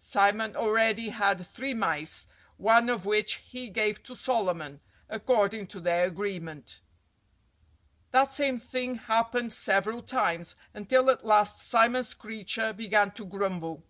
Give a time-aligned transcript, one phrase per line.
[0.00, 6.04] Simon already had three mice, one of which he gave to Solomon, according to their
[6.08, 6.80] agreement.
[8.10, 13.84] That same thing happened several times; until at last Simon Screecher began to grumble.